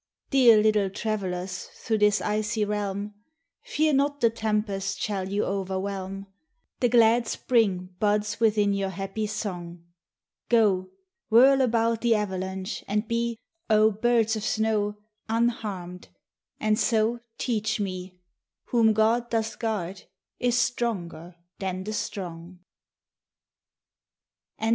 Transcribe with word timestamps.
Dear 0.31 0.57
little 0.63 0.89
travelers 0.89 1.65
through 1.75 1.99
this 1.99 2.21
icy 2.21 2.65
realm, 2.65 3.13
Fear 3.61 3.93
not 3.93 4.19
the 4.19 4.31
tempest 4.31 4.99
shall 4.99 5.29
you 5.29 5.43
overwhelm; 5.45 6.25
The 6.79 6.89
glad 6.89 7.27
spring 7.27 7.89
buds 7.99 8.39
within 8.39 8.73
your 8.73 8.89
happy 8.89 9.27
song. 9.27 9.83
Go, 10.49 10.89
whirl 11.29 11.61
about 11.61 12.01
the 12.01 12.15
avalanche, 12.15 12.83
and 12.87 13.07
be, 13.07 13.37
O 13.69 13.91
birds 13.91 14.35
of 14.35 14.43
snow, 14.43 14.97
unharmed, 15.29 16.07
and 16.59 16.79
so 16.79 17.19
teach 17.37 17.79
me: 17.79 18.17
Whom 18.69 18.93
God 18.93 19.29
doth 19.29 19.59
guard 19.59 20.05
is 20.39 20.57
stronger 20.57 21.35
than 21.59 21.83
the 21.83 21.93
strong. 21.93 22.61
_C. 24.59 24.63
G. 24.63 24.69